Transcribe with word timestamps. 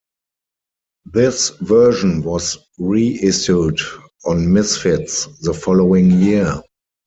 This 1.13 1.49
version 1.59 2.23
was 2.23 2.57
reissued 2.79 3.79
on 4.25 4.51
"Misfits" 4.51 5.27
the 5.41 5.53
following 5.53 6.09
year. 6.19 6.59